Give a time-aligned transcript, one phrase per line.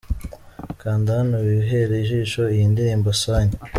[0.81, 3.57] Kanda hano wihere ijisho iyi ndirimbo ‘Sanyu’.